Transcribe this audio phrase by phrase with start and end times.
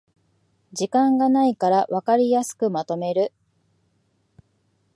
[0.73, 3.31] 時間がないからわかりやすくまとめる